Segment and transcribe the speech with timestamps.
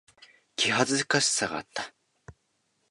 [0.55, 1.93] 気恥ずかしさがあった。